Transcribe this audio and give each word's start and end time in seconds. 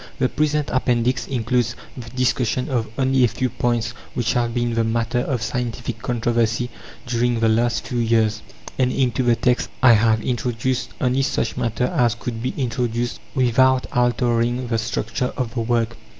The 0.17 0.29
present 0.29 0.71
Appendix 0.73 1.27
includes 1.27 1.75
the 1.95 2.09
discussion 2.09 2.69
of 2.69 2.87
only 2.97 3.23
a 3.23 3.27
few 3.27 3.51
points 3.51 3.93
which 4.15 4.33
have 4.33 4.51
been 4.51 4.73
the 4.73 4.83
matter 4.83 5.19
of 5.19 5.43
scientific 5.43 6.01
controversy 6.01 6.71
during 7.05 7.39
the 7.39 7.47
last 7.47 7.85
few 7.87 7.99
years; 7.99 8.41
and 8.79 8.91
into 8.91 9.21
the 9.21 9.35
text 9.35 9.69
I 9.83 9.93
have 9.93 10.23
introduced 10.23 10.89
only 10.99 11.21
such 11.21 11.55
matter 11.55 11.85
as 11.85 12.15
could 12.15 12.41
be 12.41 12.55
introduced 12.57 13.19
without 13.35 13.85
altering 13.95 14.69
the 14.69 14.79
structure 14.79 15.33
of 15.37 15.53
the 15.53 15.61
work. 15.61 15.95